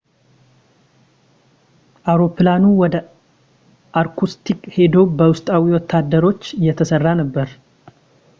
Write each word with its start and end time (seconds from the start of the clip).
አውሮፕላኑ 2.11 2.63
ወደ 2.81 2.95
ኢርኩትስክ 4.01 4.59
ሂዶ 4.77 4.95
በውስጣዊ 5.19 5.63
ወታደሮች 5.77 6.41
እየተሰራ 6.59 7.05
ነበር 7.23 7.49